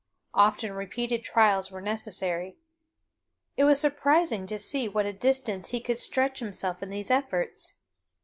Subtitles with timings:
[0.33, 2.57] Often repeated trials were necessary.
[3.55, 7.11] It was surprising to see to what a distance he could stretch himself in these
[7.11, 7.75] efforts.